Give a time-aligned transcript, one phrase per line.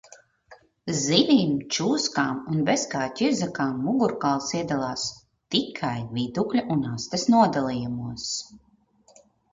[0.99, 5.03] Zivīm, čūskām un bezkāju ķirzakām mugurkauls iedalās
[5.57, 8.31] tikai vidukļa un astes nodalījumos.